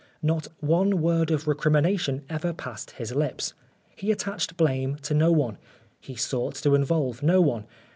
Not 0.23 0.47
one 0.61 0.99
word 0.99 1.29
of 1.29 1.47
recrimination 1.47 2.23
ever 2.27 2.53
passed 2.53 2.89
his 2.89 3.13
lips. 3.13 3.53
He 3.95 4.11
attached 4.11 4.57
blame 4.57 4.95
to 5.03 5.13
no 5.13 5.31
one. 5.31 5.59
He 5.99 6.15
sought 6.15 6.55
to 6.55 6.73
involve 6.73 7.21
no 7.21 7.39
one. 7.39 7.65